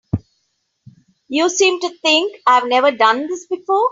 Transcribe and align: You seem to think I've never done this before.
You 1.27 1.47
seem 1.47 1.79
to 1.81 1.89
think 2.01 2.35
I've 2.47 2.65
never 2.65 2.89
done 2.89 3.27
this 3.27 3.45
before. 3.45 3.87